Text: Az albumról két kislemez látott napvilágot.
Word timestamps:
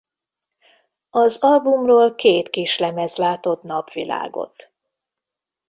Az 1.09 1.43
albumról 1.43 2.15
két 2.15 2.49
kislemez 2.49 3.17
látott 3.17 3.63
napvilágot. 3.63 4.73